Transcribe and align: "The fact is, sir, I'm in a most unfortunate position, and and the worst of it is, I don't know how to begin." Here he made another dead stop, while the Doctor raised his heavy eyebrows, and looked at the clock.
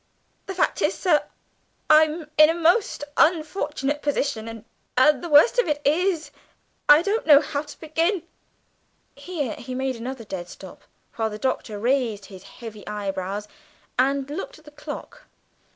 "The 0.47 0.55
fact 0.55 0.81
is, 0.81 0.95
sir, 0.95 1.25
I'm 1.87 2.31
in 2.39 2.49
a 2.49 2.55
most 2.55 3.03
unfortunate 3.17 4.01
position, 4.01 4.47
and 4.47 4.65
and 4.97 5.23
the 5.23 5.29
worst 5.29 5.59
of 5.59 5.67
it 5.67 5.79
is, 5.85 6.31
I 6.89 7.03
don't 7.03 7.27
know 7.27 7.39
how 7.39 7.61
to 7.61 7.79
begin." 7.79 8.23
Here 9.13 9.53
he 9.53 9.75
made 9.75 9.95
another 9.97 10.23
dead 10.23 10.49
stop, 10.49 10.81
while 11.17 11.29
the 11.29 11.37
Doctor 11.37 11.77
raised 11.77 12.25
his 12.25 12.41
heavy 12.41 12.83
eyebrows, 12.87 13.47
and 13.99 14.27
looked 14.27 14.57
at 14.57 14.65
the 14.65 14.71
clock. 14.71 15.25